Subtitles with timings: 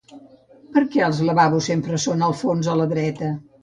[0.77, 3.37] Per què els lavabos sempre són al fons a la dreta?